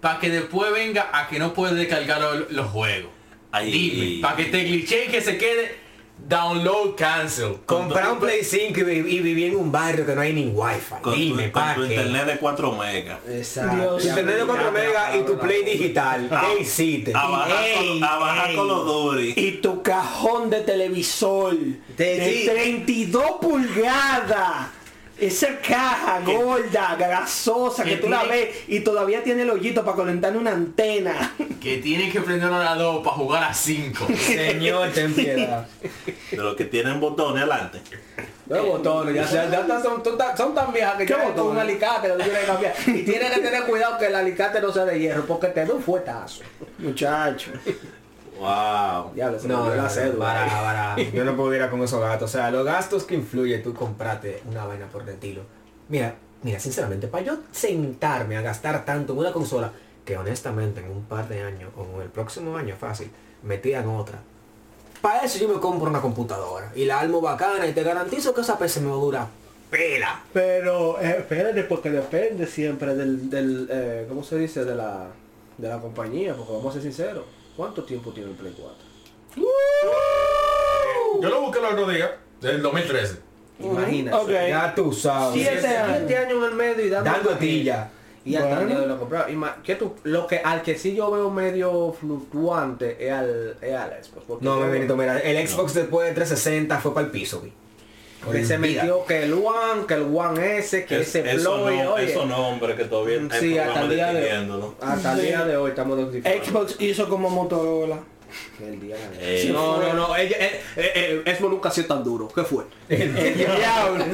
[0.00, 3.10] para que después venga a que no puedes descargar los, los juegos.
[3.52, 3.70] Ahí.
[3.70, 5.78] Dime, para que te glitche y que se quede
[6.28, 7.56] download cancel.
[7.64, 10.46] Comprar un Play 5 y, vi- y vivir en un barrio que no hay ni
[10.48, 10.94] wifi.
[11.00, 13.18] Con, Dime, tu, con ¿para tu internet de 4 megas.
[13.28, 13.76] Exacto.
[13.76, 14.04] Dios.
[14.04, 16.28] Internet de 4 megas y tu Play digital.
[16.30, 17.12] Ah, ¿Qué hiciste?
[17.14, 18.56] A bajar, Ey, con, a bajar ey.
[18.56, 19.34] con los Duty.
[19.36, 21.56] Y tu cajón de televisor
[21.96, 22.46] Te- de sí.
[22.50, 24.68] 32 pulgadas.
[25.20, 30.38] Esa caja gorda, grasosa, que tú la ves y todavía tiene el hoyito para conectarle
[30.38, 31.34] una antena.
[31.60, 34.06] Que tienen que prender a las 2 para jugar a 5.
[34.16, 35.66] Señor, ten piedad.
[36.30, 37.80] De los que tienen botones adelante.
[38.48, 40.02] Los botones, ya, ya, son,
[40.36, 42.74] son tan- viejas que ¿Qué ya con un alicate lo tienes que cambiar.
[42.86, 45.72] Y tienes que tener cuidado que el alicate no sea de hierro porque te da
[45.74, 46.42] un fuetazo.
[46.78, 47.52] Muchacho.
[48.40, 49.12] Wow.
[49.14, 50.24] Diablo, se me No, la cédula.
[50.24, 50.46] para,
[50.94, 51.02] para.
[51.12, 52.30] Yo no pudiera con esos gastos.
[52.30, 55.42] O sea, los gastos que influye tú comprate una vaina por el estilo.
[55.88, 59.72] Mira, mira, sinceramente, para yo sentarme a gastar tanto en una consola,
[60.04, 63.10] que honestamente en un par de años, o en el próximo año fácil,
[63.42, 64.18] metía en otra.
[65.02, 68.42] Para eso yo me compro una computadora y la armo bacana y te garantizo que
[68.42, 69.26] esa PC me va a durar
[69.70, 70.20] pela.
[70.32, 74.64] Pero eh, espérate, porque depende siempre del, del eh, ¿cómo se dice?
[74.64, 75.06] De la,
[75.56, 77.24] de la compañía, porque vamos a ser sinceros.
[77.60, 78.74] ¿Cuánto tiempo tiene el Play 4?
[81.20, 83.16] Yo lo busqué el otro día, del 2013.
[83.58, 84.16] Imagínate.
[84.16, 84.30] Ok.
[84.30, 85.34] Ya tú sabes.
[85.42, 87.90] Siete, siete años en el medio y dando, Dando tilla.
[88.24, 88.70] Y hasta el Bueno.
[88.70, 89.28] día de lo comprado.
[89.28, 93.74] Ima- ¿qué tú, lo que al que sí yo veo medio fluctuante es al, es
[93.74, 94.40] al Xbox.
[94.40, 97.52] No, me mira, el Xbox después de 360 fue para el piso, vi.
[98.32, 101.82] Que se metió que el One, que el One S, que Es- ese eso Floyd,
[101.82, 102.10] no, oye.
[102.10, 104.62] esos nombres que todavía hay Sí, hasta el día de hoy.
[104.80, 105.98] Hasta el día de hoy estamos.
[106.12, 107.98] Xbox hizo como Motorola.
[108.62, 109.14] El día de hoy.
[109.20, 112.28] Eh, no, no, no, ella, eh, eh, eh, Xbox nunca ha sido tan duro.
[112.28, 112.64] ¿Qué fue?
[112.88, 114.04] El diablo.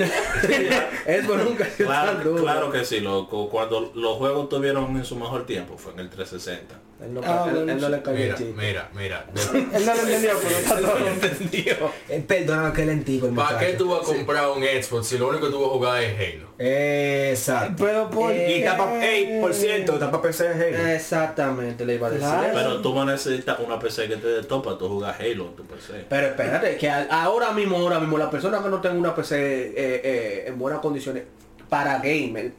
[1.06, 2.42] Xbox nunca ha sido tan Claro, duro.
[2.42, 3.48] claro que sí, loco.
[3.50, 6.74] Cuando los juegos tuvieron en su mejor tiempo fue en el 360.
[6.98, 8.54] Él no, Ah, él- él no le cayó el Mira, chiste.
[8.56, 9.26] mira, mira.
[9.74, 11.06] Él no lo entendió, pero está todo.
[11.06, 11.74] entendió.
[12.08, 15.28] Eh, perdona que lentico el ¿Para qué tú vas a comprar un Xbox si lo
[15.28, 16.46] único que tú vas a jugar es Halo?
[16.58, 17.84] Exacto.
[17.84, 20.88] Pero por Y tapa, ey, por cierto, tapa PC es Halo.
[20.88, 22.26] Exactamente, le iba a decir.
[22.26, 22.48] Claro.
[22.54, 25.48] Pero tú vas a necesitar una PC que te dé top para tú jugar Halo
[25.48, 26.06] en tu PC.
[26.08, 29.72] Pero espérate, que ahora mismo, ahora mismo, la persona que no tenga una PC eh,
[29.76, 31.24] eh, en buenas condiciones
[31.68, 32.52] para gamer,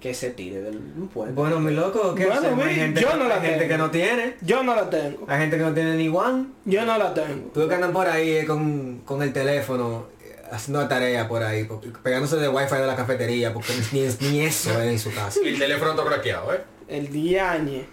[0.00, 0.78] que se tire del
[1.12, 1.34] puente.
[1.34, 3.68] Bueno, mi loco, ¿qué Bueno, mi, Hay gente, yo que- no la hay gente tengo.
[3.70, 4.34] que no tiene.
[4.42, 5.24] Yo no la tengo.
[5.28, 6.46] Hay gente que no tiene ni one.
[6.66, 7.50] Yo no la tengo.
[7.54, 11.66] Tú que andan por ahí eh, con, con el teléfono eh, haciendo tarea por ahí,
[12.02, 15.40] pegándose de wifi de la cafetería, porque ni, ni eso es en su casa.
[15.42, 16.60] El teléfono está craqueado, ¿eh?
[16.86, 17.86] El diañe.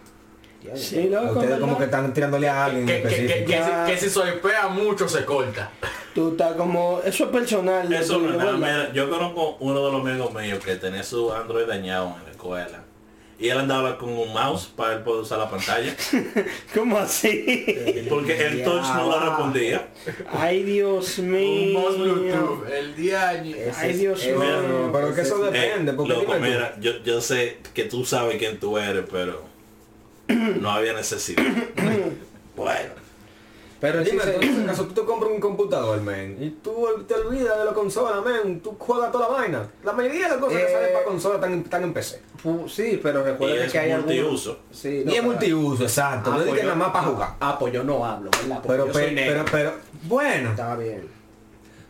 [0.75, 1.39] Sí, loco.
[1.39, 4.67] Ustedes como que están tirándole a alguien Que, que, que, que si, que si swipea
[4.67, 5.71] mucho se corta.
[6.13, 6.99] Tú estás como...
[7.05, 7.91] Eso es personal.
[7.93, 8.91] Eso no es nada.
[8.93, 12.83] yo conozco uno de los amigos míos que tenía su Android dañado en la escuela.
[13.39, 15.95] Y él andaba con un mouse para él poder usar la pantalla.
[16.75, 18.05] ¿Cómo así?
[18.07, 19.87] Porque el touch no le respondía.
[20.31, 22.13] Ay, Dios Un mouse mío.
[22.13, 23.55] Bluetooth, el diaño.
[23.77, 24.89] Ay, Dios mío.
[24.93, 26.53] Pero que eso Eh, depende, porque loco, dime tú.
[26.53, 29.43] mira, yo, yo sé que tú sabes quién tú eres, pero
[30.27, 31.43] no había necesidad.
[32.55, 33.01] bueno.
[33.81, 36.85] Pero Dime, se- tú, en ese caso tú te compras un computador, man, y tú
[37.07, 39.67] te olvidas de la consola, man, tú juegas toda la vaina.
[39.83, 42.21] La mayoría de las cosas que Eh, salen para consola están, están en PC.
[42.67, 44.51] sí, pero recuerda que hay multiuso.
[44.51, 46.29] algunos- Sí, y es multiuso, exacto.
[46.31, 47.29] Ah, no es pues que yo- nada más para jugar.
[47.39, 48.55] Ah, pues yo no hablo, ¿verdad?
[48.61, 49.45] Porque Pero, yo soy pero, negro.
[49.51, 50.49] pero, pero, bueno.
[50.51, 51.20] Está bien.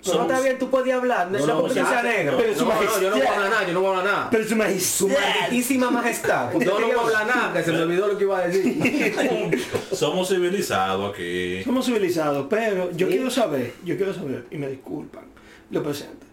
[0.04, 2.38] Pero no está bien, tú podías hablar, no, No, no, porque sea negro.
[2.38, 3.34] pero su No, no, yo no voy a majestad.
[3.36, 4.30] hablar nada, yo no voy a hablar nada.
[4.32, 5.08] Pero su Su majestad.
[5.08, 6.54] malditísima majestad.
[6.54, 9.62] No, no voy a hablar nada, que se me olvidó lo que iba a decir.
[9.92, 11.64] Somos civilizados aquí.
[11.64, 13.14] Somos civilizados, pero yo Sí.
[13.14, 15.26] quiero saber, yo quiero saber, y me disculpan,
[15.70, 16.26] lo presente.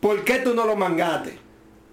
[0.00, 1.38] ¿Por qué tú no lo mangaste?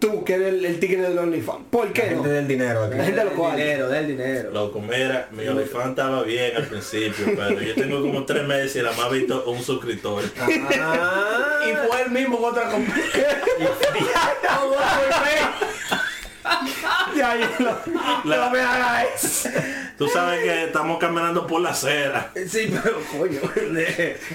[0.02, 1.60] Tú, que eres el, el tigre del OnlyFans.
[1.70, 2.16] ¿Por La qué no?
[2.16, 2.98] gente del dinero aquí.
[2.98, 3.56] La gente del lo cual.
[3.56, 4.50] dinero, del dinero.
[4.52, 8.82] Loco, mira, mi OnlyFans estaba bien al principio, pero yo tengo como tres meses y
[8.82, 10.24] la más visto un suscriptor.
[10.40, 13.06] Ah, Y fue el mismo en otra compañía.
[17.16, 17.78] Ya, yo lo-
[18.26, 19.50] La- no me hagas eso.
[19.98, 22.32] Tú sabes que estamos caminando por la acera.
[22.48, 23.40] Sí, pero coño,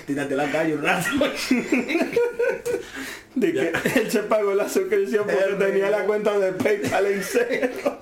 [0.06, 1.08] tírate la calle un rato.
[3.34, 5.90] De que él se pagó la suscripción porque El tenía mismo.
[5.98, 7.98] la cuenta de PayPal en cero.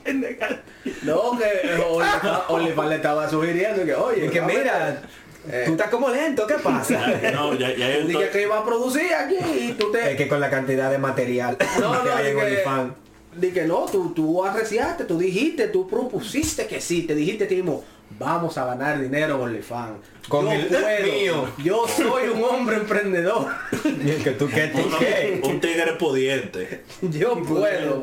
[1.02, 1.82] No, que
[2.48, 5.02] Oliver le estaba sugiriendo que, oye, es que mira,
[5.50, 5.64] Eh.
[5.66, 7.06] tú estás como lento, ¿qué pasa?
[7.32, 10.12] No, ya, ya yo Dije estoy- que iba a producir aquí y tú te...
[10.12, 12.62] Es que con la cantidad de material No, que no, hay en dije,
[13.34, 13.40] OnlyFans.
[13.40, 17.84] dije, no, tú, tú arreciaste, tú dijiste, tú propusiste que sí, te dijiste ti mismo,
[18.18, 19.98] vamos a ganar dinero en OnlyFans.
[20.28, 21.48] Con yo el puedo, mío.
[21.62, 23.48] yo soy un hombre emprendedor,
[24.04, 25.40] Y es que tú qué tú un, qué.
[25.42, 26.84] un tigre pudiente.
[27.02, 28.02] yo puedo.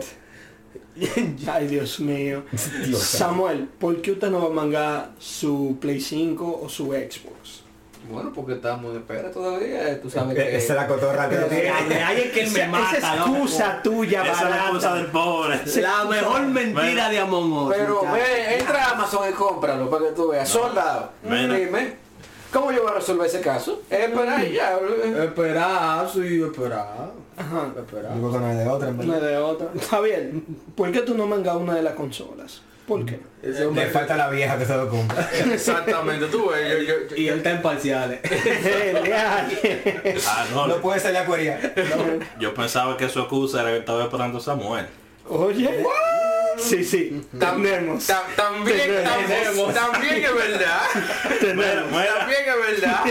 [1.47, 2.43] Ay, Dios mío.
[2.85, 7.60] Dios Samuel, ¿por qué usted no va a mangar su Play 5 o su Xbox?
[8.09, 10.01] Bueno, porque estamos en espera todavía.
[10.01, 10.55] Tú sabes que...
[10.57, 11.71] Esa es la cotorra que tiene.
[12.15, 15.59] de que me Esa- mata, esa excusa tuya, Esa es la cosa del pobre.
[15.77, 17.73] La mejor mentira de Among Us.
[17.77, 20.49] Pero ve, entra a Amazon y cómpralo para que tú veas.
[20.49, 21.11] Soldado.
[21.23, 21.93] Dime.
[22.51, 23.81] ¿Cómo yo voy a resolver ese caso?
[23.89, 24.77] Es esperar y ya.
[25.23, 27.11] Esperar, sí, esperar.
[27.37, 27.67] Ajá.
[27.79, 28.13] Esperar.
[28.13, 29.27] Yo creo que no hay de otra, en Una verdad.
[29.29, 29.67] de otra.
[29.73, 30.45] Está bien.
[30.75, 32.61] ¿Por qué tú no mangas una de las consolas?
[32.91, 33.19] ¿Por qué?
[33.41, 35.29] Ese hombre- Le falta la vieja que se lo compra.
[35.53, 38.19] Exactamente, tú ves, yo, yo, yo- Y él está en parciales.
[40.27, 41.73] Ah, no, No puede salir a cuería.
[42.39, 44.85] yo pensaba que su excusa era que estaba esperando a Samuel.
[45.29, 45.85] Oye.
[46.57, 47.25] Sí, sí.
[47.39, 48.07] Tenemos.
[48.09, 49.73] tam- también, Tenemos.
[49.73, 50.81] tam- también es verdad.
[51.55, 53.03] Mira, mira, También es verdad.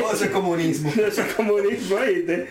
[0.00, 0.92] Todo eso es comunismo.
[1.06, 2.48] ese comunismo, ¿oíste?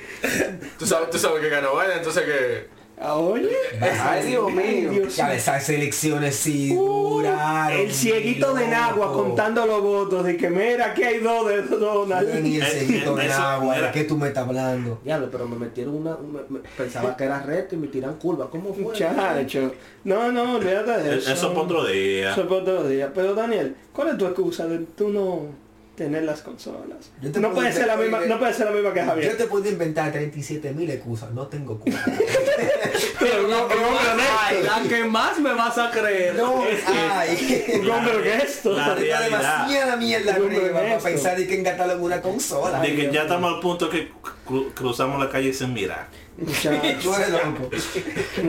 [0.79, 2.74] Tú sabes, tú sabes que ganó Biden, entonces que...
[3.01, 3.49] Oye.
[3.81, 5.07] Ay, Dios mío.
[5.09, 7.77] Ya esas elecciones sí Uh, duraron.
[7.79, 12.33] el cieguito de Nagua contando los votos de que mira aquí hay dos de Donald.
[12.41, 13.79] Ni el Eh, cieguito eh, de Nagua.
[13.81, 14.99] ¿De qué tú me estás hablando?
[15.03, 16.15] Diablo, pero me metieron una...
[16.17, 18.49] me- me- pensaba que era recto y me tiran curva.
[18.49, 18.83] ¿Cómo fue?
[18.83, 19.71] Muchacho.
[20.05, 21.33] No, no, olvídate de eso.
[21.33, 22.31] eso para otro día.
[22.31, 23.11] Eso para otro día.
[23.13, 25.64] Pero Daniel, ¿cuál es tu excusa de tú no
[25.95, 27.09] tener las consolas?
[27.21, 29.37] Yo te No puede ser la misma, no puede ser la misma que Yo Javier.
[29.37, 31.31] te puedo inventar 37 mil excusas.
[31.31, 31.99] No tengo culpa.
[33.19, 34.81] Pero no, un hombre Ay, honesto.
[34.83, 36.35] la que más me vas a creer.
[36.35, 37.65] No, ay.
[37.81, 38.73] Un hombre honesto.
[38.73, 40.37] La Tengo demasiada mierda
[40.73, 41.63] para pensar de que en
[42.03, 42.79] una consola.
[42.81, 44.11] De que ya estamos al punto que
[44.45, 46.07] cru- cruzamos la calle sin mirar.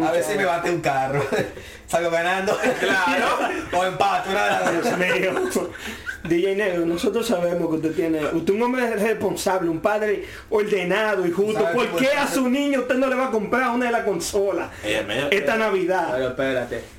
[0.05, 1.25] A ver si me bate un carro.
[1.87, 2.59] Salgo ganando.
[2.81, 3.39] Claro.
[3.73, 5.61] o empate, una de las.
[6.25, 11.27] DJ Negro, nosotros sabemos que usted tiene, usted es un hombre responsable, un padre ordenado
[11.27, 11.61] y justo.
[11.61, 12.23] ¿Sabe ¿Por qué está?
[12.25, 14.71] a su niño usted no le va a comprar una de las consolas
[15.31, 16.09] esta Navidad?
[16.13, 16.96] Pero espérate.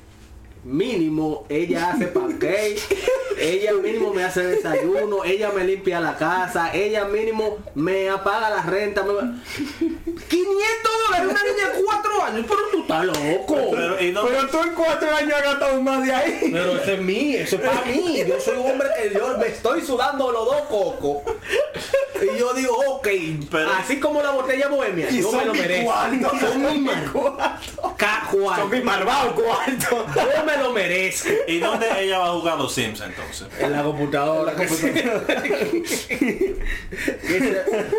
[0.64, 2.78] Mínimo, ella hace pancake,
[3.38, 8.62] ella mínimo me hace desayuno, ella me limpia la casa, ella mínimo me apaga la
[8.62, 9.02] renta.
[9.02, 9.12] me-
[10.28, 13.56] 500 dólares, una niña de 4 años, pero tú estás loco.
[13.70, 16.50] Pero, ¿y dónde- Pero tú en cuatro años has gastado más de ahí.
[16.52, 18.22] Pero ese es mí, eso es para mí.
[18.26, 21.34] Yo soy un hombre que yo me estoy sudando los dos cocos.
[22.22, 23.08] Y yo digo, ok,
[23.50, 25.84] Pero- así como la botella bohemia, Y yo me lo mi merezco.
[25.92, 28.54] cuarto, Son mi cuarto.
[28.56, 30.06] Son mis malvados cuarto.
[30.14, 31.28] Yo me lo merezco.
[31.46, 33.46] ¿Y dónde ella va a jugar los Sims entonces?
[33.60, 34.54] En la computadora.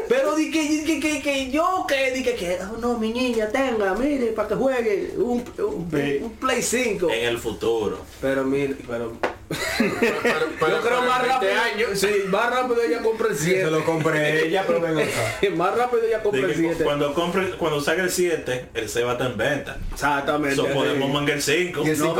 [0.08, 3.12] Pero di que, di que, que, que yo que, di que, que, oh, no, mi
[3.12, 6.22] niña, tenga, mire, para que juegue un, un, Ve.
[6.24, 7.10] un Play 5.
[7.12, 8.00] En el futuro.
[8.22, 9.14] Pero mire, pero...
[9.50, 11.52] Pero, pero- yo creo más 20 rápido,
[11.88, 12.00] años.
[12.00, 13.72] sí, más rápido ella compra el Se 7.
[13.72, 15.10] lo compré ella, pero ven acá.
[15.56, 16.84] más rápido ella compra el que 7.
[16.84, 19.78] cuando compre, cuando salga el 7, el 6 va a estar en venta.
[19.92, 20.56] Exactamente.
[20.56, 21.82] So podemos mangar el 5.
[21.84, 22.16] Y el 5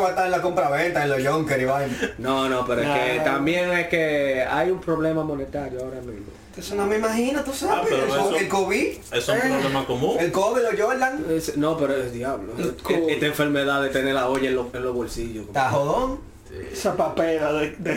[0.00, 2.14] va a estar en la compra-venta, en los Junker y vaina.
[2.18, 3.24] No, no, pero es que Nah.
[3.24, 6.26] también es que hay un problema monetario ahora mismo.
[6.56, 7.86] Eso no me imagino, tú Ah, sabes.
[7.90, 10.16] pero Eso- eso- el COVID, Es un problema común.
[10.18, 11.24] el COVID, los Jordan.
[11.30, 12.52] Es- no, pero es diablo.
[12.82, 13.08] ¿Cómo?
[13.08, 15.46] Esta enfermedad de tener la olla en, los- en los bolsillos.
[15.46, 16.36] Está jodón.
[16.72, 17.92] Esa papera de, de,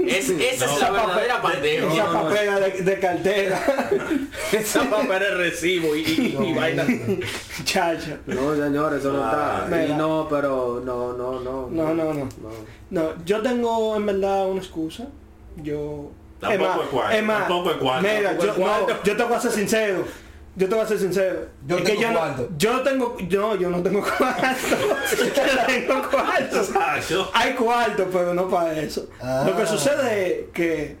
[0.00, 0.72] Es, esa No.
[0.74, 1.92] es la verdadera pandemia.
[1.94, 2.22] esa no, no.
[2.24, 3.88] papera de, de cartera.
[4.52, 6.84] Esa papel es recibo y, y, y vaina.
[7.64, 8.18] Chacha.
[8.26, 9.86] No, señor, eso no está.
[9.88, 11.68] Y no, pero no, no, no.
[11.70, 12.28] No, no, no.
[12.90, 15.06] No, yo tengo en verdad una excusa.
[15.62, 16.10] Yo.
[16.48, 18.08] Tampoco es cuarto, es más, tampoco es cuarto.
[18.08, 20.04] Mira, yo, no, yo te voy a ser sincero.
[20.54, 21.46] Yo te voy a ser sincero.
[21.66, 22.42] Yo Es tengo yo cuarto.
[22.50, 23.16] No, yo tengo.
[23.30, 24.76] No, yo no tengo cuarto.
[25.16, 26.64] yo tengo cuarto.
[26.72, 27.30] Sacho.
[27.32, 29.08] Hay cuarto, pero no para eso.
[29.20, 29.44] Ah.
[29.46, 30.96] Lo que sucede es que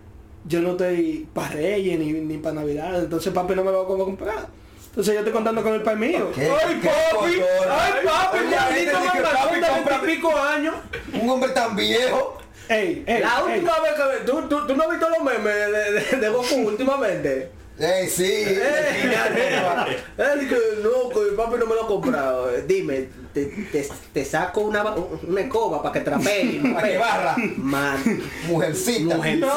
[0.46, 2.98] yo no estoy para Reyes ni, ni para Navidad.
[3.00, 4.46] Entonces papi no me lo va a comprar.
[4.86, 6.30] Entonces yo estoy contando con el pan mío.
[6.34, 6.50] ¿Qué?
[6.50, 7.42] ¡Ay, ¿Qué papi!
[7.70, 8.38] ¡Ay, papi!
[8.44, 10.74] Maldito que mamazón papi de compra- veintipico años!
[11.20, 12.38] Un hombre tan viejo.
[12.68, 13.20] ¡Ey, ey!
[13.20, 13.58] La ey.
[13.58, 16.54] última vez que tú, tú, tú no has visto los memes de, de, de Goku
[16.68, 17.50] últimamente.
[17.78, 18.44] Ey, sí.
[20.82, 22.48] No, que papi no me lo ha comprado.
[22.66, 24.84] Dime, te, te, te saco una,
[25.26, 26.60] una escoba para que trapee.
[26.74, 27.36] Para que barra.
[27.56, 29.16] Man, Mujercita.
[29.16, 29.38] Mujer.
[29.38, 29.54] No,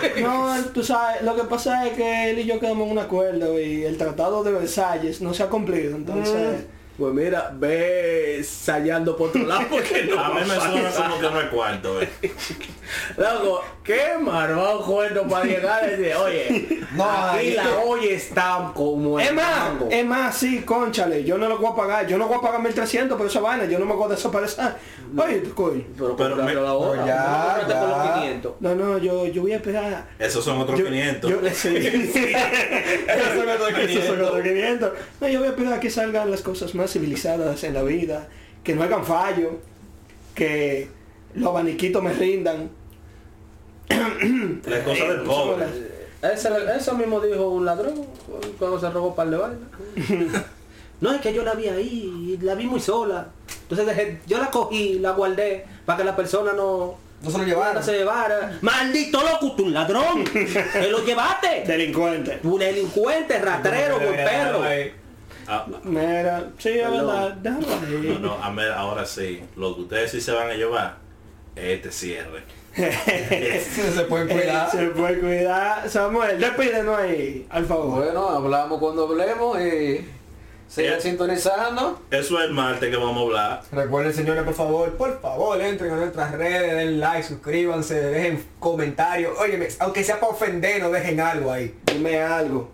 [0.00, 2.98] pero no, tú sabes, lo que pasa es que él y yo quedamos en un
[3.00, 6.64] acuerdo y el tratado de Versalles no se ha cumplido, entonces...
[6.98, 10.18] pues mira, ve ensayando por otro lado porque no.
[10.20, 12.08] A mí me suena como que no es cuarto, eh.
[13.16, 19.20] Loco, qué marvado cuento para llegar y decir, oye, No, aquí la olla está como
[19.20, 19.88] Es el más, mango.
[19.90, 22.62] es más, sí, conchale, yo no lo voy a pagar, yo no voy a pagar
[22.62, 24.74] 1300 por esa vaina, yo no me voy a desaparecer.
[25.16, 25.84] Oye, tú, coño.
[25.96, 27.02] Pero, Pero me- la hora.
[27.02, 28.14] Pero ya, no por los ya.
[28.20, 28.52] 500.
[28.60, 30.06] No, no, yo, yo voy a esperar.
[30.18, 31.30] Esos son otros Yo- 500.
[31.30, 31.76] yo- sí.
[31.78, 33.34] Esos
[34.06, 34.92] son otros 500.
[35.20, 38.28] No, yo voy a esperar a que salgan las cosas más civilizadas en la vida,
[38.64, 39.58] que no hagan fallo,
[40.34, 40.88] que
[41.34, 42.70] los abaniquitos me rindan.
[44.66, 45.64] La cosa del pobre.
[46.22, 47.94] Ese- eso mismo dijo un ladrón
[48.58, 49.68] cuando se robó par de vainas.
[51.00, 53.28] no, es que yo la vi ahí, la vi muy sola.
[53.62, 57.44] Entonces dejé- yo la cogí, la guardé para que la persona no, No se lo
[57.44, 57.74] llevaron.
[57.76, 58.58] No se llevara.
[58.62, 60.24] Maldito loco, tú un ladrón.
[60.72, 61.64] Te lo llevaste.
[61.66, 62.40] Delincuente.
[62.42, 64.62] Un delincuente, rastrero, con perro.
[65.48, 67.06] Ah, Mira, sí, es Perdón.
[67.06, 67.32] verdad.
[67.36, 68.18] déjalo ahí.
[68.20, 69.42] no, no, a ver, ahora sí.
[69.56, 70.96] Lo que ustedes sí se van a llevar
[71.56, 72.42] es este cierre.
[72.74, 74.70] se pueden Eh, cuidar.
[74.70, 75.88] se puede cuidar.
[75.88, 78.04] Samuel, despídenos ahí, al favor.
[78.04, 80.06] Bueno, hablamos cuando hablemos y
[80.68, 81.00] sigan Eh.
[81.00, 82.00] sintonizando.
[82.10, 83.62] Eso es el martes que vamos a hablar.
[83.72, 89.36] Recuerden señores por favor, por favor entren a nuestras redes, den like, suscríbanse, dejen comentarios.
[89.38, 91.74] Óyeme, aunque sea para ofendernos, dejen algo ahí.
[91.86, 92.70] Dime algo.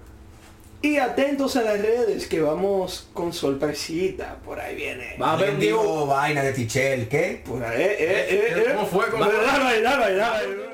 [0.84, 4.36] Y atentos a las redes que vamos con sorpresita.
[4.44, 5.16] Por ahí viene.
[5.18, 6.06] Va a haber un vivo.
[6.06, 7.40] vaina de Tichel, ¿qué?
[7.42, 8.64] Por ahí, eh, eh, eh, eh.
[8.74, 9.06] ¿Cómo fue?
[9.10, 9.34] ¿Cómo fue?
[9.34, 10.73] dale, dale, dale, dale.